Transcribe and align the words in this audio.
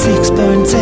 six 0.00 0.30
burnt 0.30 0.79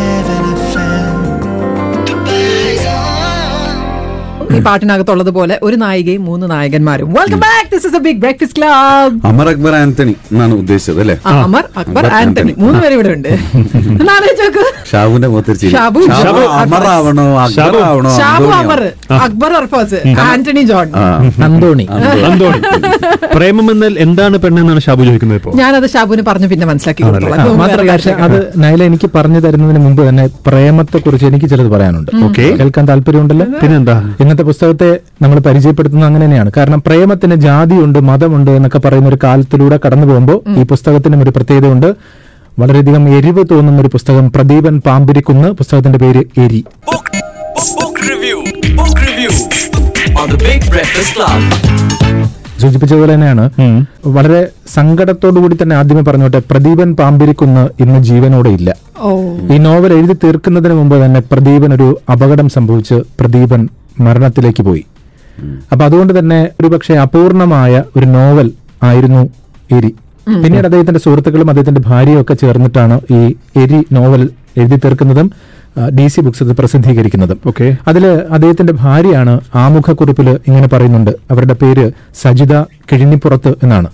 ഈ 4.58 4.64
പാട്ടിനകത്തുള്ളത് 4.66 5.30
പോലെ 5.38 5.54
ഒരു 5.66 5.76
നായികയും 5.82 6.22
മൂന്ന് 6.28 6.46
നായകന്മാരും. 6.52 7.08
Welcome 7.18 7.40
back 7.46 7.68
this 7.74 7.86
is 7.88 7.96
a 7.96 8.02
big 8.06 8.20
breakfast 8.24 8.58
club 8.58 9.18
Amar 9.30 9.46
Akbar 9.52 9.74
Antony 9.80 10.14
എന്നാണ് 10.32 10.54
ഉദ്ദേശിച്ചത് 10.60 11.00
അല്ലേ? 11.04 11.16
അമർ 11.36 11.64
അക്ബർ 11.82 12.06
ആന്റണി. 12.20 12.52
മൂന്ന് 12.62 12.80
പേര് 12.84 12.94
ഇവിടെ 12.98 13.12
ഉണ്ട്. 13.16 13.30
ഷാബുവിന്റെ 14.90 15.28
മുഖത്തൊരു 15.30 15.58
ചിരി. 15.60 15.70
ഷാബു, 15.72 16.00
അമർ 16.60 16.84
ആവണോ 16.92 17.24
അക്ബർ. 17.42 17.74
ആവണോ 17.88 18.10
ഷാബു 18.18 18.48
അമർ. 18.58 18.80
അക്ബർ 19.24 19.52
അർഫാസ് 19.58 19.98
ആന്റണി 20.26 20.62
ജോൺ. 20.70 20.86
അന്തോണി. 21.46 21.86
അന്തോണി. 22.28 22.60
പ്രേമം 23.34 23.66
എന്നാൽ 23.74 23.94
എന്താണ് 24.04 24.36
പെണ്ണെന്നാണ് 24.44 24.82
ഷാബു 24.86 25.02
ചോദിക്കുന്നത് 25.08 25.38
ഇപ്പോ? 25.40 25.52
ഞാനത് 25.60 25.86
ഷാബുവിന് 25.94 26.24
പറഞ്ഞു 26.28 26.48
പിന്നെ 26.52 26.66
മനസ്സിലാക്കി 26.70 27.02
മാത്രമല്ല 27.60 27.92
അത് 28.26 28.38
നൈല 28.64 28.80
എനിക്ക് 28.90 29.10
പറഞ്ഞു 29.16 29.40
തരുന്നതിന് 29.44 29.80
മുമ്പ് 29.86 30.02
തന്നെ 30.08 30.24
പ്രേമത്തെ 30.48 30.98
കുറിച്ച് 31.04 31.26
എനിക്ക് 31.30 31.48
ചിലത് 31.52 31.70
പറയാനുണ്ട്. 31.74 32.10
ഓക്കേ. 32.26 32.46
കേൾക്കാൻ 32.60 32.84
താല്പര്യമുണ്ടല്ലോ? 32.90 33.46
പിന്നെന്താ? 33.62 33.96
ഇന്നത്തെ 34.22 34.44
പുസ്തകത്തെ 34.48 34.90
നമ്മൾ 35.22 35.38
പരിചയപ്പെടുത്തുന്നത് 35.46 36.08
അങ്ങനെ 36.08 36.24
തന്നെയാണ്. 36.24 36.50
കാരണം 36.56 36.80
പ്രേമത്തിന് 36.86 37.34
ജാതിയുണ്ട് 37.46 37.98
മതമുണ്ട് 38.10 38.50
എന്നൊക്കെ 38.58 38.80
പറയുന്ന 38.84 39.08
ഒരു 39.12 39.18
കാലത്തിലൂടെ 39.24 39.78
കടന്നു 39.84 40.06
പോകുമ്പോൾ 40.10 40.38
ഈ 40.60 40.64
പുസ്തകത്തിനും 40.72 41.22
ഒരു 41.24 41.32
പ്രത്യേകത 41.36 41.68
ഉണ്ട് 41.74 41.90
വളരെയധികം 42.62 43.04
എരിവ് 43.16 43.42
തോന്നുന്ന 43.50 43.80
ഒരു 43.84 43.90
പുസ്തകം 43.94 44.32
പ്രദീപൻ 44.36 44.76
പാമ്പിരിക്കുന്ന് 44.86 45.48
പുസ്തകത്തിന്റെ 45.58 45.98
പേര് 46.04 46.22
എരി. 46.44 46.60
Book, 46.88 47.06
book, 47.56 47.68
book 47.80 47.98
review. 48.10 48.38
Book 48.80 48.98
review. 49.08 49.32
On 50.22 50.28
the 50.34 50.40
Big 50.46 50.62
Breakfast 50.74 51.12
Club. 51.18 51.42
സൂചിപ്പിച്ചതുപോലെ 52.60 53.12
തന്നെയാണ്. 53.14 53.44
വളരെ 54.14 54.38
സങ്കടത്തോടു 54.74 55.38
കൂടി 55.42 55.56
തന്നെ 55.60 55.74
ആദ്യമേ 55.76 56.02
പറഞ്ഞോട്ടെ 56.08 56.40
പ്രദീപൻ 56.50 56.88
പാമ്പിരിക്കുന്ന് 57.00 57.62
ഇന്ന് 57.82 57.98
ജീവനോടെ 58.08 58.50
ഇല്ല. 58.58 58.70
ഈ 59.54 59.58
നോവൽ 59.66 59.92
എഴുതി 59.98 60.16
തീർക്കുന്നതിന് 60.24 60.74
മുമ്പ് 60.78 60.96
തന്നെ 61.04 61.20
പ്രദീപൻ 61.32 61.72
ഒരു 61.74 61.88
അപകടം 62.12 62.48
സംഭവിച്ച് 62.56 62.96
പ്രദീപൻ 63.20 63.60
മരണത്തിലേക്ക് 64.06 64.62
പോയി. 64.68 64.84
അപ്പൊ 65.72 65.82
അതുകൊണ്ട് 65.84 66.12
തന്നെ 66.18 66.38
ഒരു 66.60 66.68
പക്ഷെ 66.74 66.94
അപൂർണമായ 67.04 67.82
ഒരു 67.96 68.06
നോവൽ 68.16 68.48
ആയിരുന്നു 68.82 69.22
എരി. 69.76 69.90
പിന്നീട് 70.42 70.66
അദ്ദേഹത്തിന്റെ 70.68 71.00
സുഹൃത്തുക്കളും 71.04 71.48
അദ്ദേഹത്തിന്റെ 71.50 71.82
ഭാര്യയും 71.90 72.20
ഒക്കെ 72.22 72.34
ചേർന്നിട്ടാണ് 72.34 72.96
ഈ 73.16 73.20
എരി 73.62 73.78
നോവൽ 73.96 74.22
എഴുതി 74.60 74.76
തീർക്കുന്നതും. 74.84 75.28
ഡി 75.86 76.06
സി 76.06 76.20
ബുക്സ് 76.20 76.44
പ്രസിദ്ധീകരിക്കുന്നത്. 76.44 77.36
ഓക്കെ 77.46 77.76
അതിൽ 77.88 78.06
അദ്ദേഹത്തിന്റെ 78.06 78.72
ഭാര്യയാണ് 78.72 79.40
ആമുഖക്കുറിപ്പിൽ 79.54 80.28
ഇങ്ങനെ 80.48 80.68
പറയുന്നുണ്ട്. 80.72 81.10
അവരുടെ 81.30 81.54
പേര് 81.54 81.90
സജിത 82.22 82.62
കിഴിഞ്ഞിപ്പുറത്ത് 82.62 83.54
എന്നാണ്. 83.62 83.88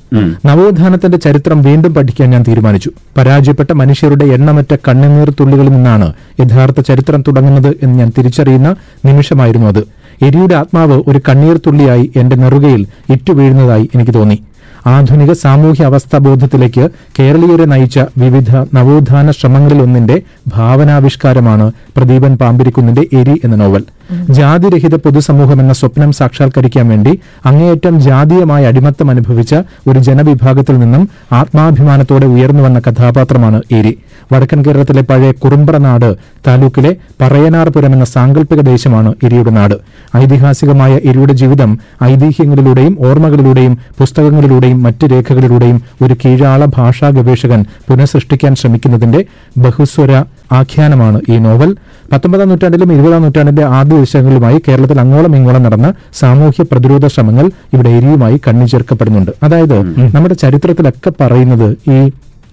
നവോത്ഥാനത്തിന്റെ 0.46 1.18
ചരിത്രം 1.18 1.62
വീണ്ടും 1.62 1.94
പഠിക്കാൻ 1.94 2.30
ഞാൻ 2.30 2.44
തീരുമാനിച്ചു. 2.48 2.90
പരാജയപ്പെട്ട 3.16 3.72
മനുഷ്യരുടെ 3.72 4.24
എണ്ണമറ്റ 4.24 4.74
കണ്ണുനീർ 4.88 5.30
തുള്ളികളിൽ 5.40 5.70
നിന്നാണ് 5.70 6.12
യഥാർത്ഥ 6.40 6.80
ചരിത്രം 6.80 7.22
തുടങ്ങുന്നത് 7.28 7.76
എന്ന് 7.82 7.98
ഞാൻ 7.98 8.12
തിരിച്ചറിയുന്ന 8.18 8.76
നിമിഷമായിരുന്നു 9.04 9.66
അത്. 9.66 9.82
എരിയുടെ 10.22 10.54
ആത്മാവ് 10.54 11.02
ഒരു 11.08 11.20
കണ്ണീർ 11.28 11.56
തുള്ളിയായി 11.66 12.12
എന്റെ 12.16 12.36
നെറുകയിൽ 12.36 12.86
ഇറ്റുവീഴുന്നതായി 13.10 13.90
എനിക്ക് 13.94 14.14
തോന്നി. 14.14 14.42
ആധുനിക 14.86 15.32
സാമൂഹ്യ 15.32 15.84
അവസ്ഥാബോധത്തിലേക്ക് 15.84 16.88
കേരളീയരെ 17.18 17.64
നയിച്ച 17.64 17.98
വിവിധ 18.18 18.50
നവോത്ഥാന 18.74 19.30
ശ്രമങ്ങളിലൊന്നിന്റെ 19.30 20.22
ഭാവനാവിഷ്കാരമാണ് 20.48 21.72
പ്രദീപൻ 21.96 22.34
പാമ്പിരിക്കുന്നിന്റെ 22.36 23.06
എരി 23.12 23.40
എന്ന 23.44 23.56
നോവൽ. 23.56 23.84
ജാതിരഹിത 24.30 24.94
പൊതുസമൂഹം 24.94 25.60
എന്ന 25.60 25.72
സ്വപ്നം 25.72 26.12
സാക്ഷാത്കരിക്കാൻ 26.12 26.88
വേണ്ടി 26.88 27.20
അങ്ങേയറ്റം 27.46 28.00
ജാതീയമായ 28.00 28.66
അടിമത്തം 28.66 29.10
അനുഭവിച്ച 29.10 29.54
ഒരു 29.88 29.98
ജനവിഭാഗത്തിൽ 29.98 30.78
നിന്നും 30.78 31.08
ആത്മാഭിമാനത്തോടെ 31.32 32.26
ഉയർന്നുവന്ന 32.26 32.78
കഥാപാത്രമാണ് 32.78 33.62
എരി. 33.72 33.98
വടക്കൻ 34.32 34.62
കേരളത്തിലെ 34.62 35.02
പഴയ 35.02 35.32
കുറുമ്പ്ര 35.32 35.76
നാട് 35.76 36.16
താലൂക്കിലെ 36.46 36.96
പറയനാർപുരം 37.20 37.92
എന്ന 37.92 38.04
സാങ്കല്പിക 38.04 38.60
ദേശമാണ് 38.60 39.14
എരിയുടെ 39.24 39.50
നാട്. 39.50 39.74
ഐതിഹാസികമായ 40.16 40.92
എരിയുടെ 41.04 41.32
ജീവിതം 41.32 41.78
ഐതിഹ്യങ്ങളിലൂടെയും 42.04 42.96
ഓർമ്മകളിലൂടെയും 43.08 43.78
പുസ്തകങ്ങളിലൂടെയും 43.98 44.82
മറ്റ് 44.82 45.10
രേഖകളിലൂടെയും 45.10 45.82
ഒരു 46.02 46.14
കീഴാള 46.14 46.64
ഭാഷാ 46.64 47.08
ഗവേഷകൻ 47.08 47.64
പുനഃസൃഷ്ടിക്കാൻ 47.88 48.54
ശ്രമിക്കുന്നതിന്റെ 48.54 49.24
ബഹുസ്വര 49.58 50.24
ആഖ്യാനമാണ് 50.52 51.20
ഈ 51.28 51.38
നോവൽ. 51.38 51.76
പത്തൊമ്പതാം 52.12 52.48
നൂറ്റാണ്ടിലും 52.48 52.92
ഇരുപതാം 52.92 53.22
നൂറ്റാണ്ടിന്റെ 53.22 53.64
ആദ്യ 53.64 53.96
ദശകങ്ങളുമായി 54.00 54.62
കേരളത്തിൽ 54.68 55.00
അങ്ങോളം 55.00 55.36
ഇങ്ങോളം 55.36 55.62
നടന്ന 55.62 55.94
സാമൂഹ്യ 56.14 56.64
പ്രതിരോധ 56.64 57.06
ശ്രമങ്ങൾ 57.06 57.50
ഇവിടെ 57.72 57.88
എരിയുമായി 57.88 58.40
കണ്ണിചേർക്കപ്പെടുന്നുണ്ട്. 58.48 59.30
അതായത് 59.42 59.78
നമ്മുടെ 60.16 60.34
ചരിത്രത്തിലൊക്കെ 60.34 61.12
പറയുന്നത് 61.20 61.68
ഈ 61.90 62.10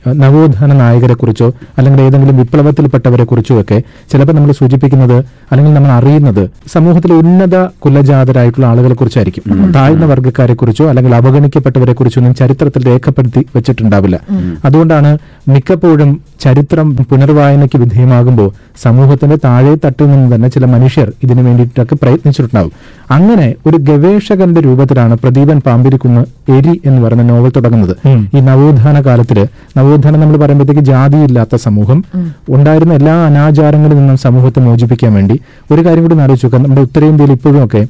നവോത്ഥാന 0.07 0.73
നായകരെ 0.73 1.13
കുറിച്ചോ 1.13 1.53
അല്ലെങ്കിൽ 1.78 2.01
ഏതെങ്കിലും 2.01 2.38
വിപ്ലവത്തിൽപ്പെട്ടവരെ 2.38 3.23
കുറിച്ചോ 3.23 3.62
ഒക്കെ 3.62 3.84
ചിലപ്പോൾ 4.12 4.34
നമ്മൾ 4.34 4.51
സൂചിപ്പിക്കുന്നത് 4.51 5.17
അല്ലെങ്കിൽ 5.51 5.73
നമ്മൾ 5.73 5.91
അറിയുന്നത് 5.91 6.50
സമൂഹത്തിലെ 6.67 7.13
ഉന്നത 7.13 7.66
കുലജാതരായിട്ടുള്ള 7.79 8.67
ആളുകളെ 8.67 8.95
കുറിച്ചായിരിക്കും 8.95 9.44
താഴ്ന്ന 9.75 10.06
വർഗക്കാരെ 10.06 10.53
കുറിച്ചോ 10.53 10.90
അല്ലെങ്കിൽ 10.90 11.16
അവഗണിക്കപ്പെട്ടവരെ 11.16 11.94
കുറിച്ചോ 11.94 12.22
ഒന്നും 12.22 12.35
ചരിത്രത്തിൽ 12.35 12.88
രേഖപ്പെടുത്തി 12.88 13.45
വെച്ചിട്ടുണ്ടാവില്ല. 13.56 14.19
അതുകൊണ്ടാണ് 14.66 15.17
മിക്കപ്പോഴും 15.50 16.09
ചരിത്രം 16.40 16.95
പുനർവായനയ്ക്ക് 16.95 17.78
വിധേയമാകുമ്പോൾ 17.78 18.51
സമൂഹത്തിന്റെ 18.83 19.37
താഴെ 19.45 19.75
തട്ടിൽ 19.85 20.11
നിന്ന് 20.11 20.35
തന്നെ 20.35 20.47
ചില 20.47 20.65
മനുഷ്യർ 20.65 21.11
ഇതിനു 21.23 21.41
വേണ്ടിയിട്ടൊക്കെ 21.41 21.95
പ്രയത്നിച്ചിട്ടുണ്ടാവും. 21.95 22.71
അങ്ങനെ 23.11 23.55
ഒരു 23.67 23.77
ഗവേഷകന്റെ 23.77 24.61
രൂപത്തിലാണ് 24.61 25.15
പ്രദീപൻ 25.23 25.59
പാമ്പിരിക്കുന്ന് 25.59 26.21
എരി 26.51 26.81
എന്ന് 26.85 27.01
പറയുന്ന 27.01 27.23
നോവൽ 27.23 27.51
തുടങ്ങുന്നത്. 27.55 27.95
ഈ 28.37 28.39
നവോത്ഥാന 28.39 29.01
കാലത്തിൽ 29.01 29.47
നവോത്ഥാനം 29.77 30.19
നമ്മൾ 30.19 30.37
പറയുമ്പോഴത്തേക്ക് 30.37 30.81
ജാതിയില്ലാത്ത 30.81 31.55
സമൂഹം 31.55 32.03
ഉണ്ടായിരുന്ന 32.49 32.93
എല്ലാ 32.93 33.15
അനാചാരങ്ങളിൽ 33.25 33.97
നിന്നും 33.97 34.17
സമൂഹത്തെ 34.17 34.59
മോചിപ്പിക്കാൻ 34.59 35.13
വേണ്ടി 35.13 35.39
ഒരു 35.71 35.85
കാര്യം 35.85 36.03
കൂടി 36.03 36.19
ആലോചിച്ച് 36.19 36.45
നോക്കാം. 36.45 36.63
നമ്മുടെ 36.63 36.81
ഉത്തരേന്ത്യയിൽ 36.81 37.31
ഇപ്പോഴും 37.31 37.65
ഒക്കെ 37.65 37.83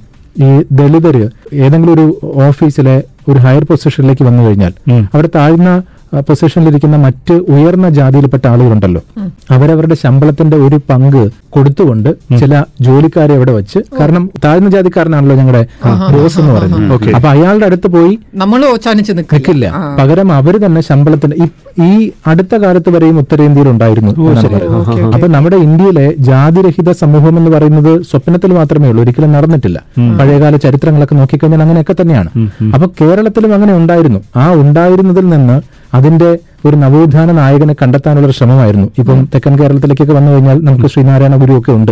ഈ 0.44 0.64
ദളിതര് 0.72 1.30
ഏതെങ്കിലും 1.54 1.94
ഒരു 1.94 2.06
ഓഫീസിലെ 2.24 3.04
ഒരു 3.30 3.40
ഹയർ 3.40 3.64
പൊസിഷനിലേക്ക് 3.64 4.24
വന്നു 4.24 4.44
കഴിഞ്ഞാൽ 4.44 4.74
അവിടെ 5.14 5.30
താഴ്ന്ന 5.36 5.82
പൊസിഷനിലിരിക്കുന്ന 6.20 6.96
മറ്റ് 6.96 7.34
ഉയർന്ന 7.34 7.90
ജാതിയിൽപ്പെട്ട 7.90 8.48
ആളുകളുണ്ടല്ലോ. 8.48 9.02
അവരവരുടെ 9.52 9.96
ശമ്പളത്തിന്റെ 9.96 10.58
ഒരു 10.58 10.80
പങ്ക് 10.90 11.32
കൊടുത്തുകൊണ്ട് 11.52 12.10
ചില 12.40 12.54
ജോലിക്കാരെ 12.82 13.34
അവിടെ 13.34 13.52
വെച്ച് 13.52 13.80
കാരണം 14.00 14.30
താഴ്ന്ന 14.44 14.70
ജാതിക്കാരനാണല്ലോ 14.70 15.36
ഞങ്ങളുടെ 15.36 15.62
ബോസ് 16.14 16.40
എന്ന് 16.40 16.54
പറയുന്നത്. 16.54 16.82
അപ്പൊ 17.16 17.30
അയാളുടെ 17.30 17.66
അടുത്ത് 17.66 17.88
പോയി 17.88 18.14
നമ്മൾ 18.36 18.62
നിൽക്കില്ല 19.32 19.66
പകരം 20.00 20.32
അവർ 20.32 20.58
തന്നെ 20.58 20.82
ശമ്പളത്തിന് 20.82 21.36
ഈ- 21.84 22.12
അടുത്ത 22.28 22.56
കാലത്ത് 22.56 22.90
വരെയും 22.90 23.18
ഉത്തരേന്ത്യയിൽ 23.18 23.70
ഉണ്ടായിരുന്നു 23.70 24.12
അപ്പൊ 25.10 25.28
നമ്മുടെ 25.28 25.56
ഇന്ത്യയിലെ 25.58 26.14
ജാതിരഹിത 26.20 26.92
സമൂഹം 26.94 27.38
എന്ന് 27.38 27.52
പറയുന്നത് 27.52 28.02
സ്വപ്നത്തിൽ 28.02 28.54
മാത്രമേ 28.54 28.90
ഉള്ളൂ. 28.90 29.04
ഒരിക്കലും 29.04 29.32
നടന്നിട്ടില്ല. 29.32 29.78
പഴയകാല 30.20 30.56
ചരിത്രങ്ങളൊക്കെ 30.58 31.16
നോക്കിക്കഴിഞ്ഞാൽ 31.16 31.62
അങ്ങനെയൊക്കെ 31.62 31.96
തന്നെയാണ്. 32.02 32.30
അപ്പൊ 32.74 32.88
കേരളത്തിലും 33.02 33.54
അങ്ങനെ 33.54 33.74
ഉണ്ടായിരുന്നു. 33.76 34.20
ആ 34.36 34.54
ഉണ്ടായിരുന്നതിൽ 34.54 35.30
നിന്ന് 35.30 35.58
അതിന്റെ 35.94 36.30
ഒരു 36.68 36.76
നവോത്ഥാന 36.76 37.32
നായകനെ 37.32 37.74
കണ്ടെത്താനുള്ള 37.82 38.32
ശ്രമമായിരുന്നു. 38.32 38.88
ഇപ്പം 39.00 39.20
തെക്കൻ 39.34 39.54
കേരളത്തിലേക്കൊക്കെ 39.60 40.14
വന്നു 40.14 40.32
കഴിഞ്ഞാൽ 40.32 40.58
നമുക്ക് 40.66 40.90
ശ്രീനാരായണ 40.94 41.36
ഗുരു 41.36 41.54
ഒക്കെ 41.60 41.72
ഉണ്ട്. 41.72 41.92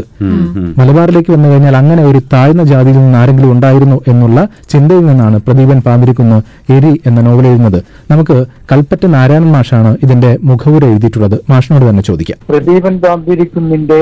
മലബാറിലേക്ക് 0.79 1.31
വന്നു 1.31 1.47
കഴിഞ്ഞാൽ 1.49 1.75
അങ്ങനെ 1.77 2.03
ഒരു 2.03 2.19
താഴ്ന്ന 2.33 2.63
ജാതിയിൽ 2.63 2.97
നിന്ന് 2.97 3.17
ആരെങ്കിലും 3.17 3.51
ഉണ്ടായിരുന്നു 3.51 4.01
എന്നുള്ള 4.07 4.47
ചിന്തയിൽ 4.69 5.05
നിന്നാണ് 5.05 5.39
പ്രദീപൻ 5.47 5.79
പാമ്പിരിക്കുന്ന 5.79 6.41
എരി 6.75 7.01
എന്ന 7.05 7.21
നോവൽ 7.21 7.47
എഴുതുന്നത്. 7.47 7.79
നമുക്ക് 8.11 8.45
കൽപ്പറ്റ 8.71 9.05
നാരായണൻ 9.05 9.51
മാഷാണ് 9.51 9.97
ഇതിന്റെ 10.03 10.37
മുഖവുര 10.43 10.85
എഴുതിയിട്ടുള്ളത്. 10.85 11.39
മാഷിനോട് 11.49 11.89
തന്നെ 11.89 12.03
ചോദിക്കാം. 12.03 12.39
പ്രദീപൻ 12.49 12.97
പാമ്പിരിക്കുന്നിന്റെ 12.97 14.01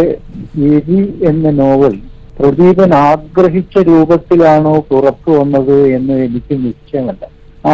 എരി 0.76 1.02
എന്ന 1.30 1.52
നോവൽ 1.52 1.96
പ്രദീപൻ 2.40 2.94
ആഗ്രഹിച്ച 2.94 3.78
രൂപത്തിലാണോ 3.78 4.74
പുറത്തു 4.90 5.32
വന്നത് 5.32 5.78
എന്ന് 5.88 6.14
എനിക്ക് 6.14 6.56
നിശ്ചയമല്ല. 6.66 7.24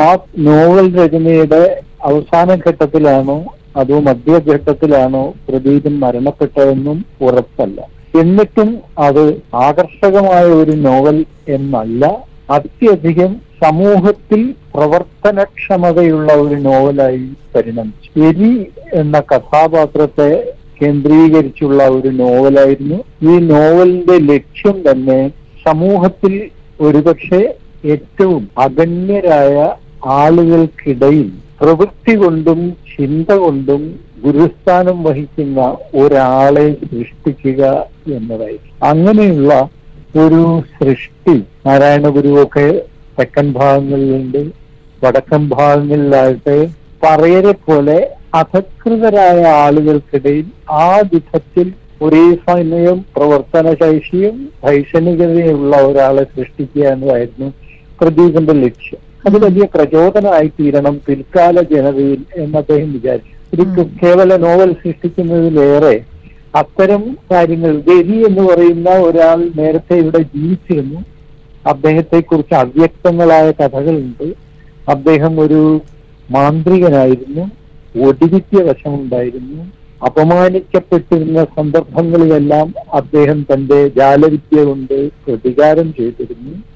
ആ 0.02 0.04
നോവൽ 0.40 0.86
രചനയുടെ 1.00 1.64
അവസാന 2.04 2.56
ഘട്ടത്തിലാണോ 2.68 3.38
അതോ 3.78 4.00
മധ്യഘട്ടത്തിലാണോ 4.00 5.24
പ്രദീപൻ 5.48 5.94
മരണപ്പെട്ടതെന്നും 6.00 7.06
ഉറപ്പല്ല. 7.22 7.78
എന്നിട്ടും 8.20 8.70
അത് 9.00 9.24
ആകർഷകമായ 9.68 10.46
ഒരു 10.62 10.72
നോവൽ 10.88 11.26
എന്നല്ല 11.48 12.06
അത്യധികം 12.50 13.32
സമൂഹത്തിൽ 13.64 14.42
പ്രവർത്തനക്ഷമതയുള്ള 14.76 16.30
ഒരു 16.34 16.56
നോവലായി 16.56 17.26
പരിണമിച്ചു. 17.56 18.10
എരി 18.28 18.54
എന്ന 18.94 19.20
കഥാപാത്രത്തെ 19.32 20.32
കേന്ദ്രീകരിച്ചുള്ള 20.82 21.84
ഒരു 21.98 22.08
നോവലായിരുന്നു. 22.08 23.00
ഈ 23.22 23.34
നോവലിന്റെ 23.54 24.18
ലക്ഷ്യം 24.34 24.78
തന്നെ 24.88 25.20
സമൂഹത്തിൽ 25.68 26.34
ഒരുപക്ഷെ 26.82 27.42
ഏറ്റവും 27.86 28.44
അഗണ്യരായ 28.58 29.56
ആളുകൾക്കിടയിൽ 30.06 31.32
പ്രവൃത്തി 31.64 32.14
കൊണ്ടും 32.16 32.78
ചിന്ത 32.94 33.34
കൊണ്ടും 33.34 34.00
ഗുരുസ്ഥാനം 34.24 35.04
വഹിക്കുന്ന 35.04 35.60
ഒരാളെ 35.96 36.66
സൃഷ്ടിക്കുക 36.90 37.62
എന്നതായിരിക്കും. 38.14 38.74
അങ്ങനെയുള്ള 38.84 39.70
ഒരു 40.16 40.42
സൃഷ്ടി 40.74 41.36
നാരായണ 41.66 42.08
ഗുരുവൊക്കെ 42.08 42.86
തെക്കൻ 43.20 43.54
ഭാഗങ്ങളിലുണ്ട് 43.54 44.42
വടക്കൻ 45.04 45.50
ഭാഗങ്ങളിലായിട്ട് 45.50 46.58
പറയരെ 47.04 47.52
പോലെ 47.52 47.98
അധകൃതരായ 48.34 49.46
ആളുകൾക്കിടയിൽ 49.46 50.46
ആ 50.72 50.98
വിധത്തിൽ 51.14 51.74
ഒരേ 52.02 52.26
സമയം 52.50 53.06
പ്രവർത്തന 53.16 53.74
ശേഷിയും 53.74 54.52
ഭൈഷണികതയുള്ള 54.64 55.82
ഒരാളെ 55.82 56.24
സൃഷ്ടിക്കുക 56.24 56.86
എന്നതായിരുന്നു 56.86 57.50
പ്രദീപിന്റെ 58.02 58.54
ലക്ഷ്യം. 58.54 59.02
അത് 59.26 59.44
വലിയ 59.44 59.68
പ്രചോദനമായി 59.76 60.48
തീരണം 60.48 61.02
പിൽക്കാല 61.08 61.62
ജനതയിൽ 61.62 62.22
എന്ന് 62.36 62.58
അദ്ദേഹം 62.58 62.94
വിചാരിച്ചു. 62.94 63.34
ഒരു 63.56 63.86
കേവല 64.04 64.36
നോവൽ 64.38 64.72
സൃഷ്ടിക്കുന്നതിലേറെ 64.74 66.02
അത്തരം 66.56 67.18
കാര്യങ്ങൾ 67.32 67.82
രവി 67.90 68.18
എന്ന് 68.28 68.44
പറയുന്ന 68.50 68.90
ഒരാൾ 68.90 69.50
നേരത്തെ 69.56 69.96
ഇവിടെ 69.96 70.18
ജീവിച്ചിരുന്നു. 70.18 71.00
അദ്ദേഹത്തെ 71.68 72.20
കുറിച്ച് 72.20 72.54
അവ്യക്തങ്ങളായ 72.54 73.52
കഥകളുണ്ട്. 73.52 74.34
അദ്ദേഹം 74.90 75.40
ഒരു 75.40 75.82
മാന്ത്രികനായിരുന്നു 76.32 77.46
ഒടിവിറ്റിയ 78.08 78.64
വശമുണ്ടായിരുന്നു. 78.64 79.64
അപമാനിക്കപ്പെട്ടിരുന്ന 80.06 81.44
സന്ദർഭങ്ങളിലെല്ലാം 81.44 82.74
അദ്ദേഹം 82.94 83.46
തന്റെ 83.54 83.88
ജാലവിദ്യ 83.88 84.64
കൊണ്ട് 84.64 85.10
പ്രതികാരം 85.28 85.94
ചെയ്തിരുന്നു. 85.94 86.73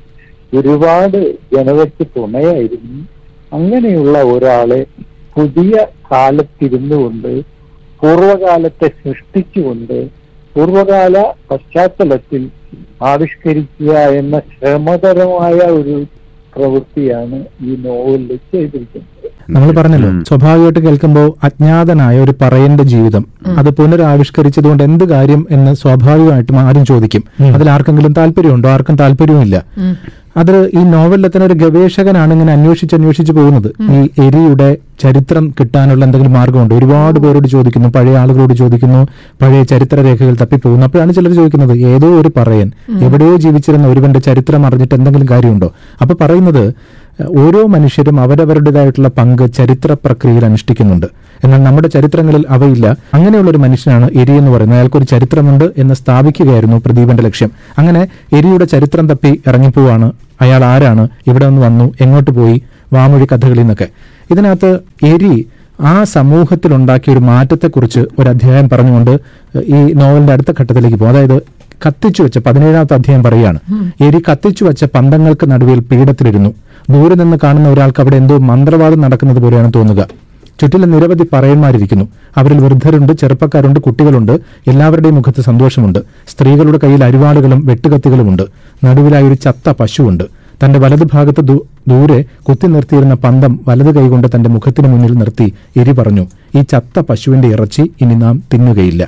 ഒരുപാട് 0.53 1.31
ജനതയ്ക്ക് 1.55 2.07
തുണയായിരുന്നു. 2.17 3.07
അങ്ങനെയുള്ള 3.53 4.21
ഒരാളെ 4.23 4.85
പുതിയ 5.37 5.85
കാലത്തിരുന്നു 6.11 6.95
കൊണ്ട് 6.95 7.41
പൂർവകാലത്തെ 8.01 8.87
സൃഷ്ടിച്ചുകൊണ്ട് 8.87 10.07
പൂർവകാല 10.55 11.23
പശ്ചാത്തലത്തിൽ 11.51 12.49
ആവിഷ്കരിക്കുക 13.03 13.91
എന്ന 13.91 14.39
ശ്രമകരമായ 14.39 15.55
ഒരു 15.55 16.05
പ്രവൃത്തിയാണ് 16.55 17.43
ഈ 17.61 17.75
നോവലിൽ 17.85 18.35
ചെയ്തിരിക്കുന്നത്. 18.35 19.31
നമ്മൾ 19.49 19.71
പറഞ്ഞല്ലോ. 19.71 20.23
സ്വാഭാവികമായിട്ട് 20.23 20.79
കേൾക്കുമ്പോൾ 20.79 21.33
അജ്ഞാതനായ 21.43 22.19
ഒരു 22.19 22.33
പറയന്റെ 22.41 22.83
ജീവിതം 22.83 23.27
അത് 23.57 23.69
പുനരാവിഷ്കരിച്ചതുകൊണ്ട് 23.69 24.83
എന്ത് 24.83 25.03
കാര്യം 25.03 25.47
എന്ന് 25.51 25.73
സ്വാഭാവികമായിട്ടും 25.73 26.59
ആരും 26.59 26.85
ചോദിക്കും. 26.85 27.23
അതിൽ 27.53 27.69
ആർക്കെങ്കിലും 27.69 28.13
താല്പര്യമുണ്ടോ? 28.13 28.69
ആർക്കും 28.69 28.95
താല്പര്യവുമില്ല. 28.95 29.65
അത് 30.37 30.67
ഈ 30.67 30.83
നോവലിലെ 30.83 31.29
തന്നെ 31.29 31.45
ഒരു 31.45 31.53
ഗവേഷകനാണ് 31.53 32.33
ഇങ്ങനെ 32.33 32.53
അന്വേഷിച്ച് 32.53 32.95
അന്വേഷിച്ച് 32.95 33.33
പോകുന്നത്. 33.33 33.69
ഈ 33.81 34.09
എരിയുടെ 34.25 34.77
ചരിത്രം 35.03 35.53
കിട്ടാനുള്ള 35.59 36.05
എന്തെങ്കിലും 36.05 36.33
മാർഗമുണ്ട്? 36.33 36.73
ഒരുപാട് 36.73 37.19
പേരോട് 37.19 37.47
ചോദിക്കുന്നു 37.47 37.89
പഴയ 37.89 38.17
ആളുകളോട് 38.17 38.53
ചോദിക്കുന്നു 38.53 39.07
പഴയ 39.41 39.63
ചരിത്ര 39.63 40.01
രേഖകൾ 40.01 40.35
തപ്പിപ്പോകുന്നു. 40.41 40.85
അപ്പോഴാണ് 40.85 41.13
ചിലർ 41.13 41.33
ചോദിക്കുന്നത് 41.33 41.77
ഏതോ 41.77 42.07
ഒരു 42.21 42.31
പറയൻ 42.37 42.71
എവിടെയോ 42.99 43.35
ജീവിച്ചിരുന്ന 43.35 43.87
ഒരുവന്റെ 43.87 44.19
ചരിത്രം 44.19 44.65
അറിഞ്ഞിട്ട് 44.65 44.95
എന്തെങ്കിലും 44.95 45.27
കാര്യമുണ്ടോ? 45.31 45.71
അപ്പൊ 46.01 46.15
പറയുന്നത് 46.21 46.73
ഓരോ 47.37 47.65
മനുഷ്യരും 47.67 48.19
അവരവരുടേതായിട്ടുള്ള 48.19 49.09
പങ്ക് 49.09 49.53
ചരിത്ര 49.53 49.93
പ്രക്രിയയിൽ 50.05 50.45
അനുഷ്ഠിക്കുന്നുണ്ട്. 50.45 51.05
എന്നാൽ 51.43 51.63
നമ്മുടെ 51.63 51.87
ചരിത്രങ്ങളിൽ 51.87 52.45
അവയില്ല. 52.49 52.97
അങ്ങനെയുള്ള 53.13 53.51
ഒരു 53.51 53.57
മനുഷ്യനാണ് 53.57 54.11
എരി 54.15 54.31
എന്ന് 54.31 54.51
പറയുന്നത്. 54.51 54.79
അയാൾക്കൊരു 54.79 55.03
ചരിത്രമുണ്ട് 55.03 55.65
എന്ന് 55.77 55.93
സ്ഥാപിക്കുകയായിരുന്നു 55.93 56.77
പ്രദീപന്റെ 56.85 57.23
ലക്ഷ്യം. 57.23 57.51
അങ്ങനെ 57.77 58.07
എരിയുടെ 58.33 58.65
ചരിത്രം 58.65 59.09
തപ്പി 59.09 59.41
ഇറങ്ങിപ്പോവാണ് 59.47 60.11
അയാൾ 60.41 60.63
ആരാണ്? 60.65 61.07
ഇവിടെ 61.27 61.49
നിന്ന് 61.49 61.61
വന്നു? 61.61 61.93
എങ്ങോട്ട് 62.01 62.31
പോയി? 62.31 62.63
വാമൊഴി 62.93 63.25
കഥകളിൽ 63.25 63.59
നിന്നൊക്കെ. 63.59 63.87
ഇതിനകത്ത് 64.31 64.79
എരി 65.05 65.47
ആ 65.81 66.03
സമൂഹത്തിൽ 66.03 66.75
ഉണ്ടാക്കിയ 66.75 67.13
ഒരു 67.13 67.19
മാറ്റത്തെക്കുറിച്ച് 67.19 67.99
ഒരു 68.19 68.29
അധ്യായം 68.29 68.69
പറഞ്ഞുകൊണ്ട് 68.69 69.19
ഈ 69.65 69.93
നോവലിന്റെ 69.93 70.33
അടുത്ത 70.33 70.53
ഘട്ടത്തിലേക്ക് 70.59 70.97
പോകും. 70.97 71.09
അതായത് 71.09 71.41
കത്തിച്ചു 71.87 72.23
വെച്ച 72.23 72.37
പതിനേഴാമത്തെ 72.37 72.93
അധ്യായം 72.93 73.23
പറയുകയാണ്. 73.23 73.59
എരി 74.01 74.21
കത്തിച്ചു 74.31 74.65
വെച്ച 74.65 74.83
പന്തങ്ങൾക്ക് 74.83 75.51
നടുവിൽ 75.51 75.79
പീഠത്തിലിരുന്നു. 75.79 76.53
ദൂരെ 76.89 77.15
നിന്ന് 77.15 77.37
കാണുന്ന 77.43 77.69
ഒരാൾക്ക് 77.69 78.01
അവിടെ 78.01 78.15
എന്തോ 78.15 78.37
മന്ത്രവാദം 78.37 79.01
നടക്കുന്നത് 79.01 79.39
പോലെയാണ് 79.39 79.71
തോന്നുക. 79.75 80.07
ചുറ്റിലും 80.61 80.91
നിരവധി 80.91 81.25
പറയന്മാരിരിക്കുന്നു. 81.33 82.05
അവരിൽ 82.37 82.59
വൃദ്ധരുണ്ട് 82.59 83.13
ചെറുപ്പക്കാരുണ്ട് 83.13 83.79
കുട്ടികളുണ്ട്. 83.79 84.31
എല്ലാവരുടെയും 84.67 85.15
മുഖത്ത് 85.15 85.41
സന്തോഷമുണ്ട്. 85.41 85.99
സ്ത്രീകളുടെ 86.27 86.79
കയ്യിൽ 86.83 87.03
അരിവാളുകളും 87.03 87.65
വെട്ടുകത്തികളുമുണ്ട്. 87.65 88.43
നടുവിലായി 88.85 89.23
ഒരു 89.23 89.33
ചത്ത 89.33 89.69
പശുവുണ്ട്. 89.79 90.23
തന്റെ 90.63 90.79
വലതു 90.79 91.05
ഭാഗത്ത് 91.13 91.41
ദൂരെ 91.87 92.25
കുത്തി 92.49 92.67
നിർത്തിയിരുന്ന 92.67 93.13
പന്തം 93.13 93.59
വലതു 93.67 93.91
കൈകൊണ്ട് 93.97 94.27
തന്റെ 94.35 94.49
മുഖത്തിന് 94.49 94.87
മുന്നിൽ 94.87 95.13
നിർത്തി 95.13 95.53
എരി 95.77 95.91
പറഞ്ഞു 95.91 96.27
ഈ 96.57 96.61
ചത്ത 96.61 96.99
പശുവിന്റെ 96.99 97.47
ഇറച്ചി 97.47 97.91
ഇനി 98.01 98.15
നാം 98.15 98.43
തിന്നുകയില്ല. 98.53 99.07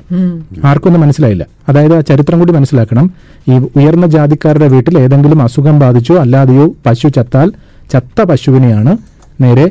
ആർക്കൊന്നും 0.65 1.01
മനസ്സിലായില്ല. 1.01 1.45
അതായത് 1.69 1.95
ആ 1.95 1.99
ചരിത്രം 1.99 2.39
കൂടി 2.39 2.51
മനസ്സിലാക്കണം. 2.51 3.11
ഈ 3.47 3.51
ഉയർന്ന 3.51 4.07
ജാതിക്കാരുടെ 4.07 4.67
വീട്ടിൽ 4.67 4.99
ഏതെങ്കിലും 4.99 5.41
അസുഖം 5.41 5.79
ബാധിച്ചോ 5.79 6.15
അല്ലാതെയോ 6.15 6.65
പശു 6.85 7.07
ചത്താൽ 7.07 7.51
ചത്ത 7.93 8.21
പശുവിനെയാണ് 8.21 8.97
നേരെ 9.41 9.65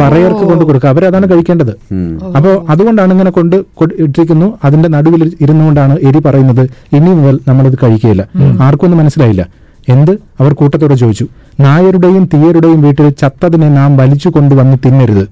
പറയർക്ക് 0.00 0.44
കൊണ്ട് 0.50 0.64
കൊടുക്കുക. 0.64 0.88
അവരതാണ് 0.88 1.30
കഴിക്കേണ്ടത്. 1.30 1.72
അപ്പോൾ 2.36 2.54
അതുകൊണ്ടാണ് 2.68 3.12
ഇങ്ങനെ 3.12 3.30
കൊണ്ട് 3.30 3.56
ഇട്ടിരിക്കുന്നു. 4.04 4.58
അതിന്റെ 4.64 4.88
നടുവിൽ 4.88 5.22
ഇരുന്നുകൊണ്ടാണ് 5.40 5.96
എരി 6.08 6.18
പറയുന്നത്. 6.18 6.62
ഇനി 6.96 7.12
മുതൽ 7.20 7.40
നമ്മളിത് 7.48 7.78
കഴിക്കുകയില്ല. 7.82 8.24
ആർക്കൊന്നും 8.62 8.98
മനസ്സിലായില്ല. 8.98 9.44
എന്ത്? 9.88 10.10
അവർ 10.40 10.52
കൂട്ടത്തോടെ 10.52 10.94
ചോദിച്ചു. 10.94 11.26
നായരുടെയും 11.60 12.24
തീയരുടെയും 12.34 12.82
വീട്ടിൽ 12.82 13.08
ചത്തതിനെ 13.22 13.68
നാം 13.68 13.96
വലിച്ചു 13.96 14.28
കൊണ്ടുവന്ന് 14.28 14.76
തിന്നരുത്. 14.84 15.24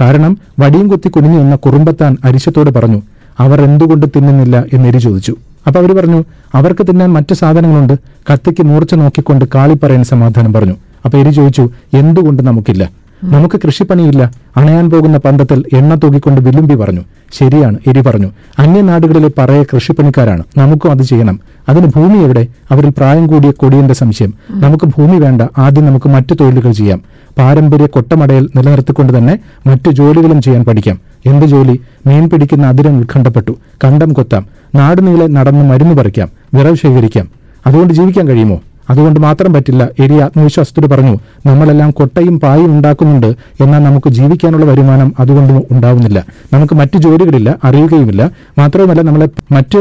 കാരണം 0.00 0.32
വടിയും 0.58 0.88
കുത്തി 0.88 1.08
കുനിഞ്ഞു 1.08 1.38
നിന്ന 1.38 1.56
കുറുമ്പത്താൻ 1.56 2.16
അരിശത്തോട് 2.24 2.70
പറഞ്ഞു 2.70 3.00
അവർ 3.40 3.58
എന്തുകൊണ്ട് 3.62 4.06
തിന്നുന്നില്ല? 4.16 4.56
എരി 4.88 4.98
ചോദിച്ചു. 4.98 5.34
അപ്പൊ 5.66 5.80
അവർ 5.80 5.90
പറഞ്ഞു 5.96 6.24
അവർക്ക് 6.54 6.86
തിന്നാൻ 6.88 7.10
മറ്റു 7.12 7.34
സാധനങ്ങളുണ്ട്. 7.34 7.94
കത്തിക്ക് 8.28 8.62
മൂർച്ച 8.62 8.94
നോക്കിക്കൊണ്ട് 8.94 9.44
കാളിപ്പറയൻ 9.54 10.04
സമാധാനം 10.04 10.52
പറഞ്ഞു. 10.52 10.76
അപ്പൊ 11.04 11.18
എരി 11.18 11.30
ചോദിച്ചു 11.30 11.70
എന്തുകൊണ്ട് 11.94 12.42
നമുക്കില്ല? 12.42 12.84
നമുക്ക് 13.24 13.60
കൃഷിപ്പണിയില്ല. 13.66 14.30
അണയാൻ 14.56 14.90
പോകുന്ന 14.90 15.18
പന്തത്തിൽ 15.18 15.64
എണ്ണ 15.72 15.94
തൂക്കിക്കൊണ്ട് 15.94 16.40
വിലുമ്പി 16.40 16.74
പറഞ്ഞു 16.74 17.00
ശരിയാണ് 17.32 17.78
എരി 17.86 18.00
പറഞ്ഞു. 18.00 18.30
അന്യനാടുകളിലെ 18.58 19.30
പറയ 19.38 19.62
കൃഷിപ്പണിക്കാരാണ്. 19.62 20.42
നമുക്കും 20.58 20.90
അത് 20.90 21.02
ചെയ്യണം. 21.02 21.40
അതിന് 21.68 21.86
ഭൂമി 21.86 22.18
എവിടെ? 22.18 22.46
അവരിൽ 22.70 22.88
പ്രായം 22.88 23.26
കൂടിയ 23.26 23.50
കൊടിയന്റെ 23.50 23.94
സംശയം. 23.94 24.34
നമുക്ക് 24.50 24.84
ഭൂമി 24.84 25.16
വേണ്ട. 25.16 25.42
ആദ്യം 25.58 25.86
നമുക്ക് 25.86 26.08
മറ്റു 26.08 26.34
തൊഴിലുകൾ 26.34 26.72
ചെയ്യാം. 26.72 27.02
പാരമ്പര്യ 27.38 27.86
കൊട്ടമടയിൽ 27.86 28.48
നിലനിർത്തിക്കൊണ്ട് 28.56 29.18
തന്നെ 29.18 29.38
മറ്റു 29.66 29.90
ജോലികളും 29.90 30.42
ചെയ്യാൻ 30.42 30.64
പഠിക്കാം. 30.64 30.98
എന്ത് 31.26 31.46
ജോലി? 31.46 31.80
മീൻ 32.06 32.30
പിടിക്കുന്ന 32.30 32.66
അതിരം 32.66 32.98
ഉത്കണ്ഠപ്പെട്ടു. 32.98 33.56
കണ്ടം 33.84 34.12
കൊത്താം. 34.12 34.46
നാടുനീളെ 34.74 35.26
നടന്ന് 35.26 35.70
മരുന്ന് 35.70 35.94
പറിക്കാം. 35.94 36.28
വിറവ് 36.54 36.76
ശേഖരിക്കാം. 36.76 37.28
അതുകൊണ്ട് 37.66 37.94
ജീവിക്കാൻ 37.94 38.28
കഴിയുമോ? 38.28 38.60
അതുകൊണ്ട് 38.90 39.20
മാത്രം 39.20 39.52
പറ്റില്ല. 39.52 39.82
എരി 40.04 40.16
ആത്മവിശ്വാസത്തോട് 40.18 40.86
പറഞ്ഞു 40.86 41.14
നമ്മളെല്ലാം 41.46 41.90
കൊട്ടയും 41.90 42.40
പായും 42.40 42.70
ഉണ്ടാക്കുന്നുണ്ട് 42.76 43.30
എന്നാൽ 43.62 43.82
നമുക്ക് 43.88 44.10
ജീവിക്കാനുള്ള 44.18 44.66
വരുമാനം 44.70 45.14
അതുകൊണ്ട് 45.20 45.52
ഉണ്ടാവുന്നില്ല. 45.74 46.18
നമുക്ക് 46.52 46.74
മറ്റു 46.74 46.98
ജോലികളില്ല 46.98 47.58
അറിയുകയുമില്ല. 47.64 48.22
മാത്രവുമല്ല 48.58 49.02
നമ്മളെ 49.02 49.28
മറ്റ് 49.52 49.80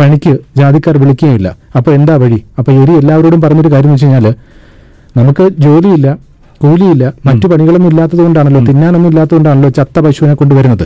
പണിക്ക് 0.00 0.32
ജാതിക്കാർ 0.56 0.98
വിളിക്കുകയില്ല 1.02 1.48
അപ്പോൾ 1.76 1.92
എന്താ 1.98 2.16
വഴി? 2.16 2.38
അപ്പോൾ 2.58 2.72
എരി 2.82 2.94
എല്ലാവരോടും 3.02 3.40
പറഞ്ഞൊരു 3.40 3.70
കാര്യം 3.72 3.90
എന്ന് 3.90 3.94
വെച്ച് 3.94 4.06
കഴിഞ്ഞാൽ 4.06 4.34
നമുക്ക് 5.16 5.44
ജോലിയില്ല 5.58 6.08
കൂലിയില്ല. 6.62 7.04
മറ്റു 7.26 7.46
പണികളൊന്നും 7.50 7.90
ഇല്ലാത്തത് 7.92 8.22
കൊണ്ടാണല്ലോ 8.24 8.60
തിന്നാനൊന്നും 8.68 9.10
ഇല്ലാത്തതുകൊണ്ടാണല്ലോ 9.12 9.70
ചത്ത 9.78 10.00
പശുവിനെ 10.06 10.34
കൊണ്ടുവരുന്നത്. 10.40 10.84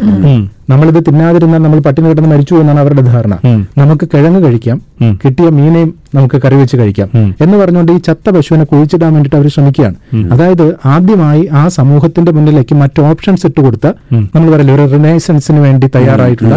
നമ്മളിത് 0.71 1.01
തിന്നാതിരുന്നാൽ 1.07 1.61
നമ്മൾ 1.65 1.79
പട്ടിണി 1.87 2.07
കിടന്ന് 2.11 2.31
മരിച്ചു 2.33 2.55
എന്നാണ് 2.63 2.81
അവരുടെ 2.85 3.03
ധാരണ. 3.11 3.35
നമുക്ക് 3.81 4.05
കിഴങ്ങ് 4.13 4.41
കഴിക്കാം 4.47 4.79
കിട്ടിയ 5.23 5.49
മീനെയും 5.59 5.91
നമുക്ക് 6.17 6.39
കറി 6.45 6.57
വെച്ച് 6.61 6.77
കഴിക്കാം 6.81 7.09
എന്ന് 7.45 7.57
പറഞ്ഞുകൊണ്ട് 7.61 7.93
ഈ 7.97 7.99
ചത്ത 8.09 8.31
പശുവിനെ 8.37 8.65
കുഴിച്ചിടാൻ 8.71 9.11
വേണ്ടിയിട്ട് 9.15 9.39
അവർ 9.39 9.47
ശ്രമിക്കുകയാണ്. 9.55 9.97
അതായത് 10.35 10.65
ആദ്യമായി 10.95 11.43
ആ 11.61 11.63
സമൂഹത്തിന്റെ 11.79 12.33
മുന്നിലേക്ക് 12.39 12.75
മറ്റു 12.83 13.01
ഓപ്ഷൻസ് 13.11 13.47
ഇട്ട് 13.51 13.61
കൊടുത്ത 13.67 13.87
നമ്മൾ 14.35 14.49
പറയില്ല 14.55 14.75
ഒരു 14.79 14.87
റിനൈസൻസിന് 14.95 15.61
വേണ്ടി 15.67 15.89
തയ്യാറായിട്ടുള്ള 15.97 16.57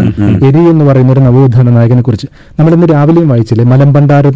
എരി 0.50 0.64
എന്ന് 0.74 0.86
പറയുന്ന 0.90 1.14
ഒരു 1.16 1.24
നവോത്ഥാന 1.28 1.70
നായകനെ 1.78 2.04
കുറിച്ച്. 2.10 2.30
നമ്മൾ 2.60 2.74
ഇന്ന് 2.78 2.90
രാവിലെയും 2.96 3.30
വായിച്ചില്ലേ 3.34 3.68
മലമ്പണ്ടാരം 3.74 4.36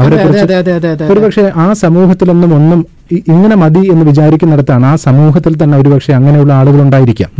അവരെ 0.00 0.16
കുറിച്ച്. 0.24 1.04
ഒരുപക്ഷെ 1.12 1.44
ആ 1.64 1.66
സമൂഹത്തിലൊന്നും 1.82 2.50
ഒന്നും 2.58 2.80
ഇങ്ങനെ 3.32 3.56
മതി 3.60 3.82
എന്ന് 3.92 4.04
വിചാരിക്കുന്നിടത്താണ് 4.08 4.86
ആ 4.86 4.94
സമൂഹത്തിൽ 5.04 5.52
തന്നെ 5.62 5.76
ഒരുപക്ഷെ 5.78 6.12
അങ്ങനെയുള്ള 6.12 6.52
ആളുകൾ 6.52 6.80
ഉണ്ടായിരിക്കാം. 6.82 7.30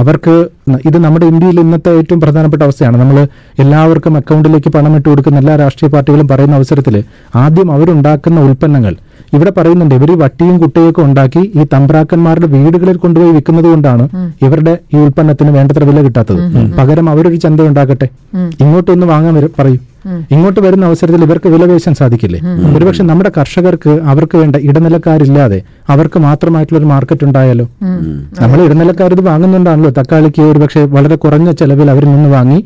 അവർക്ക് 0.00 0.34
ഇത് 0.88 0.98
നമ്മുടെ 1.04 1.26
ഇന്ത്യയിൽ 1.32 1.60
ഇന്നത്തെ 1.60 1.90
ഏറ്റവും 2.00 2.20
പ്രധാനപ്പെട്ട 2.20 2.62
അവസ്ഥയാണ്. 2.62 2.96
നമ്മൾ 3.02 3.16
എല്ലാവർക്കും 3.62 4.16
അക്കൗണ്ടിലേക്ക് 4.20 4.70
പണം 4.76 4.94
ഇട്ട് 4.98 5.08
കൊടുക്കുന്ന 5.08 5.40
എല്ലാ 5.42 5.56
രാഷ്ട്രീയ 5.62 5.90
പാർട്ടികളും 5.94 6.28
പറയുന്ന 6.28 6.54
അവസരത്തിൽ 6.60 6.96
ആദ്യം 7.42 7.72
അവരുണ്ടാക്കുന്ന 7.76 8.40
ഉൽപ്പന്നങ്ങൾ. 8.48 8.94
ഇവിടെ 9.34 9.52
പറയുന്നുണ്ട് 9.56 9.94
ഇവർ 9.94 10.10
വട്ടിയും 10.22 10.56
കുട്ടിയൊക്കെ 10.62 11.02
ഉണ്ടാക്കി 11.08 11.42
ഈ 11.60 11.64
തമ്പ്രാക്കന്മാരുടെ 11.72 12.46
വീടുകളിൽ 12.46 12.96
കൊണ്ടുപോയി 12.96 13.32
വിൽക്കുന്നത് 13.36 13.68
കൊണ്ടാണ് 13.72 14.04
ഇവരുടെ 14.46 14.78
ഈ 14.94 14.98
ഉൽപ്പന്നത്തിന് 15.06 15.50
വേണ്ടത്ര 15.56 15.84
വില 15.84 16.00
കിട്ടാത്തത്. 16.06 16.40
പകരം 16.78 17.10
അവരൊരു 17.10 17.36
ചന്ത 17.36 17.60
ഉണ്ടാക്കട്ടെ. 17.72 18.08
ഇങ്ങോട്ടൊന്ന് 18.62 19.06
വാങ്ങാൻ 19.12 19.34
വരും 19.34 19.52
പറയും. 19.58 19.95
ഇങ്ങോട്ട് 20.34 20.60
വരുന്ന 20.66 20.84
അവസരത്തിൽ 20.90 21.22
ഇവർക്ക് 21.26 21.48
വിലപേശാൻ 21.54 21.94
സാധിക്കില്ലേ? 22.00 22.40
ഒരുപക്ഷെ 22.76 23.02
നമ്മുടെ 23.10 23.30
കർഷകർക്ക് 23.38 23.92
അവർക്ക് 24.12 24.36
വേണ്ട 24.42 24.56
ഇടനിലക്കാരില്ലാതെ 24.68 25.58
അവർക്ക് 25.94 26.18
മാത്രമായിട്ടുള്ള 26.26 26.78
ഒരു 26.80 26.88
മാർക്കറ്റ് 26.92 27.24
ഉണ്ടായാലോ 27.28 27.66
നമ്മൾ 28.42 28.58
ഇടനിലക്കാർ 28.66 29.10
ഇത് 29.16 29.22
വാങ്ങുന്നുണ്ടാണല്ലോ. 29.30 29.92
തക്കാളിക്ക് 30.00 30.42
ഒരുപക്ഷെ 30.52 30.84
വളരെ 30.96 31.16
കുറഞ്ഞ 31.24 31.50
ചെലവിൽ 31.60 31.90
അവരിൽ 31.94 32.10
നിന്ന് 32.14 32.30
വാങ്ങി. 32.36 32.60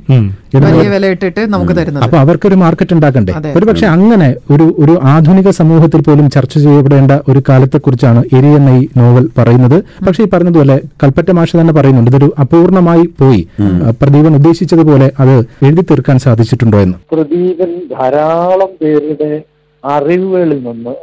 വലിയ 0.55 0.89
വില 0.93 1.07
ഇട്ടിട്ട് 1.15 1.43
നമുക്ക് 1.53 1.75
തരുന്നത്. 1.79 2.05
അപ്പൊ 2.05 2.19
അവർക്കൊരു 2.25 2.57
മാർക്കറ്റ് 2.63 2.95
ഉണ്ടാക്കണ്ടേ? 2.97 3.33
ഒരു 3.59 3.65
പക്ഷെ 3.69 3.87
അങ്ങനെ 3.95 4.29
ഒരു 4.55 4.67
ഒരു 4.83 4.95
ആധുനിക 5.13 5.51
സമൂഹത്തിൽ 5.59 6.01
പോലും 6.09 6.27
ചർച്ച 6.37 6.55
ചെയ്യപ്പെടേണ്ട 6.65 7.13
ഒരു 7.29 7.43
കാലത്തെക്കുറിച്ചാണ് 7.49 8.23
എരി 8.39 8.51
എന്ന 8.59 8.71
ഈ 8.81 8.83
നോവൽ 9.01 9.27
പറയുന്നത്. 9.39 9.77
പക്ഷേ 10.07 10.23
ഈ 10.27 10.29
പറഞ്ഞതുപോലെ 10.35 10.77
കൽപ്പറ്റ 11.03 11.31
മാഷ 11.39 11.57
തന്നെ 11.61 11.75
പറയുന്നുണ്ട് 11.79 12.11
ഇതൊരു 12.13 12.29
അപൂർണമായി 12.45 13.07
പോയി. 13.21 13.43
പ്രദീപൻ 14.01 14.35
ഉദ്ദേശിച്ചതുപോലെ 14.41 15.09
അത് 15.25 15.35
എഴുതി 15.67 15.85
തീർക്കാൻ 15.91 16.19
സാധിച്ചിട്ടുണ്ടോ 16.27 16.81
എന്ന്? 16.87 16.99
പ്രദീപൻ 17.15 17.73
ധാരാളം 17.95 18.73
പേരുടെ 18.83 19.33
അറിവുകളിൽ 19.85 20.61
നിന്ന് 20.69 20.95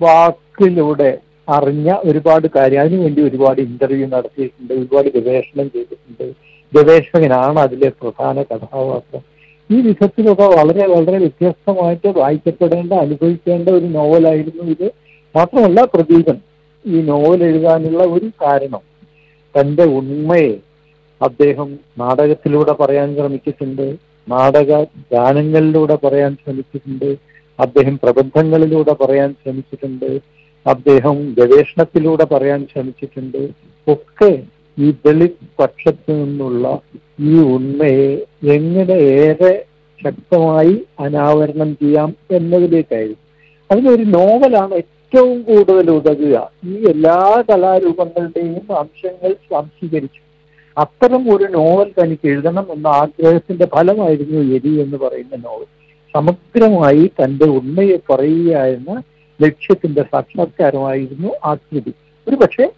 വാക്കിലൂടെ 0.00 1.10
അറിഞ്ഞ 1.56 1.88
ഒരുപാട് 2.04 2.46
കാര്യം 2.56 2.80
അതിനുവേണ്ടി 2.80 3.20
ഒരുപാട് 3.28 3.60
ഇന്റർവ്യൂ 3.60 4.06
നടത്തിയിട്ടുണ്ട് 4.16 4.72
ഒരുപാട് 4.74 5.08
ഗവേഷണം 5.14 5.66
ചെയ്തിട്ടുണ്ട്. 5.74 6.26
ഗവേഷകനാണ് 6.74 7.58
അതിലെ 7.58 7.88
പ്രധാന 7.88 8.42
കഥാപാത്രം. 8.42 9.22
ഈ 9.70 9.80
വിധത്തിലൊക്കെ 9.80 10.46
വളരെ 10.58 10.86
വളരെ 10.86 11.18
വ്യത്യസ്തമായിട്ട് 11.18 12.08
വായിക്കപ്പെടേണ്ട 12.18 12.92
അനുഭവിക്കേണ്ട 12.92 13.68
ഒരു 13.68 13.86
നോവലായിരുന്നു 13.86 14.64
ഇത്. 14.74 14.88
മാത്രമല്ല 15.36 15.82
പ്രദീപൻ 15.94 16.38
ഈ 16.84 17.02
നോവൽ 17.02 17.44
എഴുതാനുള്ള 17.44 18.02
ഒരു 18.04 18.30
കാരണം. 18.42 18.82
തന്റെ 19.54 19.84
ഉണ്മയെ 19.84 20.58
അദ്ദേഹം 21.20 21.78
നാടകത്തിലൂടെ 21.98 22.72
പറയാൻ 22.72 23.14
ശ്രമിച്ചിട്ടുണ്ട് 23.16 23.86
നാടക 24.28 24.82
ഗാനങ്ങളിലൂടെ 25.12 25.94
പറയാൻ 25.94 26.36
ശ്രമിച്ചിട്ടുണ്ട് 26.44 27.10
അദ്ദേഹം 27.58 27.98
പ്രബന്ധങ്ങളിലൂടെ 28.02 28.92
പറയാൻ 28.92 29.34
ശ്രമിച്ചിട്ടുണ്ട് 29.42 30.10
അദ്ദേഹം 30.66 31.34
ഗവേഷണത്തിലൂടെ 31.38 32.24
പറയാൻ 32.24 32.66
ശ്രമിച്ചിട്ടുണ്ട്. 32.72 33.42
ഒക്കെ 33.86 34.30
ഈ 34.78 34.90
ദളിത് 34.90 35.62
പക്ഷത്തു 35.62 36.12
നിന്നുള്ള 36.12 36.80
ഈ 37.20 37.38
ഉണ്മയെ 37.38 38.26
എങ്ങനെ 38.48 38.92
ഏറെ 38.92 39.64
ശക്തമായി 40.04 40.84
അനാവരണം 41.00 41.74
ചെയ്യാം 41.74 42.16
എന്നതിലേക്കായിരുന്നു. 42.30 43.16
അതിനൊരു 43.70 44.02
നോവലാണ് 44.02 44.74
ഏറ്റവും 44.74 45.42
കൂടുതൽ 45.42 45.90
ഉതകുക. 45.90 46.50
ഈ 46.64 46.88
എല്ലാ 46.88 47.44
കലാരൂപങ്ങളുടെയും 47.50 48.78
അംശങ്ങൾ 48.78 49.32
സ്വാംശീകരിച്ചു. 49.32 50.20
അത്തരം 50.78 51.36
ഒരു 51.36 51.44
നോവൽ 51.44 51.92
തനിക്ക് 52.02 52.28
എഴുതണം 52.28 52.72
എന്ന 52.72 52.86
ആഗ്രഹത്തിന്റെ 52.86 53.66
ഫലമായിരുന്നു 53.66 54.54
എരി 54.54 54.80
എന്ന് 54.80 54.96
പറയുന്ന 54.96 55.36
നോവൽ. 55.36 55.66
സമഗ്രമായി 56.14 57.10
തന്റെ 57.24 57.44
ഉണ്മയെ 57.44 57.96
പറയുക 58.12 58.56
എന്ന 58.56 59.02
ലക്ഷ്യത്തിന്റെ 59.42 60.02
സാക്ഷാത്കാരമായിരുന്നു 60.02 61.28
ആ 61.44 61.54
കൃതി. 61.54 61.92
ഒരു 62.28 62.36
പക്ഷേ 62.36 62.72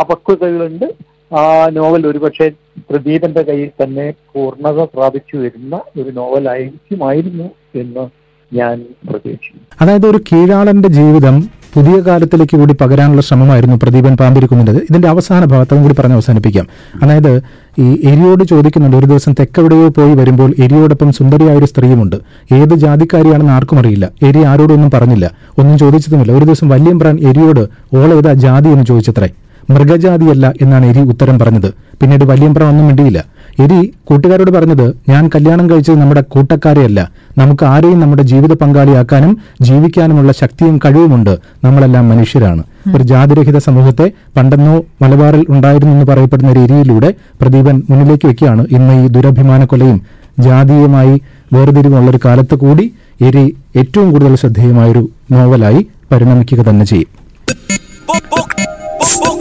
അപക്വതകളുണ്ട് 0.00 1.13
ആ 1.34 1.68
നോവൽ 1.72 2.06
ഒരുപക്ഷെ 2.06 2.50
പ്രദീപന്റെ 2.90 3.42
കയ്യിൽ 3.42 3.84
തന്നെ 3.84 4.14
പൂർണത 4.34 4.86
പ്രാപിച്ചു 4.94 5.36
വരുന്ന 5.36 5.76
ഒരു 5.76 6.10
നോവലായിരിക്കുമായിരുന്നു 6.10 7.44
എന്ന് 7.74 8.08
ഞാൻ 8.56 8.84
പ്രതീക്ഷിക്കുന്നു. 9.10 9.66
അതായത് 9.80 10.06
ഒരു 10.06 10.18
കീഴാളന്റെ 10.18 10.88
ജീവിതം 10.88 11.50
പുതിയ 11.74 12.00
കാലത്തിലേക്ക് 12.00 12.56
കൂടി 12.56 12.74
പകരാനുള്ള 12.74 13.22
ശ്രമമായിരുന്നു 13.22 13.76
പ്രദീപൻ 13.76 14.16
പാമ്പിരിക്കുന്നത്. 14.16 14.76
ഇതിന്റെ 14.76 15.08
അവസാന 15.08 15.44
ഭാഗത്തും 15.44 15.82
കൂടി 15.82 15.94
പറഞ്ഞ് 15.94 16.12
അവസാനിപ്പിക്കാം. 16.12 16.66
അതായത് 17.02 17.42
ഈ 17.78 18.00
എരിയോട് 18.04 18.44
ചോദിക്കുന്നുണ്ട് 18.44 18.96
ഒരു 18.96 19.06
ദിവസം 19.06 19.32
തെക്കെവിടെയോ 19.32 19.88
പോയി 19.88 20.14
വരുമ്പോൾ 20.14 20.54
എരിയോടൊപ്പം 20.58 21.12
സുന്ദരിയായ 21.12 21.56
ഒരു 21.56 21.64
സ്ത്രീയുമുണ്ട്. 21.64 22.16
ഏത് 22.54 22.74
ജാതിക്കാരിയാണെന്ന് 22.74 23.52
ആർക്കും 23.52 23.78
അറിയില്ല. 23.78 24.10
എരി 24.22 24.42
ആരോടൊന്നും 24.42 24.90
പറഞ്ഞില്ല. 24.90 25.30
ഒന്നും 25.58 25.78
ചോദിച്ചതുമില്ല. 25.78 26.32
ഒരു 26.32 26.44
ദിവസം 26.44 26.68
വല്യമ്പ്രാൻ 26.68 27.18
എരിയോട് 27.20 27.68
ഓളേതാ 27.96 28.32
ജാതി? 28.32 28.68
എന്ന് 28.68 28.86
ചോദിച്ചത്രേ. 28.86 29.28
മൃഗജാതിയല്ല 29.70 30.52
എന്നാണ് 30.62 30.86
എരി 30.86 31.00
ഉത്തരം 31.00 31.38
പറഞ്ഞത്. 31.38 31.74
പിന്നീട് 32.00 32.24
വല്യമ്പ്രാൻ 32.24 32.68
ഒന്നും 32.68 32.86
മിണ്ടിയില്ല. 32.86 33.24
എരി 33.60 33.94
കൂട്ടുകാരോട് 34.04 34.50
പറഞ്ഞത് 34.50 34.94
ഞാൻ 35.08 35.30
കല്യാണം 35.34 35.70
കഴിച്ചത് 35.70 36.00
നമ്മുടെ 36.00 36.20
കൂട്ടക്കാരെയല്ല. 36.20 37.10
നമുക്ക് 37.38 37.64
ആരെയും 37.64 38.00
നമ്മുടെ 38.00 38.22
ജീവിത 38.22 38.52
പങ്കാളിയാക്കാനും 38.52 39.38
ജീവിക്കാനുമുള്ള 39.60 40.32
ശക്തിയും 40.32 40.80
കഴിവുമുണ്ട്. 40.84 41.38
നമ്മളെല്ലാം 41.64 42.08
മനുഷ്യരാണ്. 42.08 42.62
ഒരു 42.94 43.02
ജാതിരഹിത 43.02 43.58
സമൂഹത്തെ 43.58 44.12
പണ്ടെന്നോ 44.36 44.84
മലബാറിൽ 45.02 45.46
ഉണ്ടായിരുന്നു 45.48 45.92
എന്ന് 45.92 46.06
പറയപ്പെടുന്ന 46.06 46.52
രീതിയിലൂടെ 46.52 47.14
പ്രദീപൻ 47.40 47.82
മുന്നിലേക്ക് 47.90 48.26
വെക്കുകയാണ്. 48.26 48.66
ഇന്ന് 48.70 49.04
ഈ 49.04 49.08
ദുരഭിമാന 49.08 49.64
കൊലയും 49.64 50.02
ജാതീയമായി 50.38 51.20
വേർതിരിവുള്ള 51.52 52.10
ഒരു 52.10 52.18
കാലത്ത് 52.24 52.54
കൂടി 52.54 52.94
എരി 53.22 53.56
ഏറ്റവും 53.76 54.12
കൂടുതൽ 54.12 54.34
ശ്രദ്ധേയമായൊരു 54.36 55.08
നോവലായി 55.32 55.86
പരിണമിക്കുക 56.12 56.62
തന്നെ 56.62 56.84
ചെയ്യും. 56.84 57.08